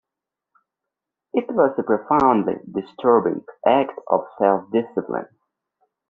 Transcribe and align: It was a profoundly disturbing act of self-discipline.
It 1.31 1.45
was 1.51 1.77
a 1.77 1.83
profoundly 1.83 2.55
disturbing 2.73 3.45
act 3.67 3.91
of 4.07 4.25
self-discipline. 4.39 5.27